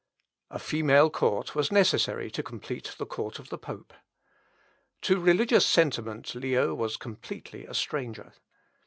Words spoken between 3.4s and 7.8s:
the pope. To religious sentiment Leo was completely a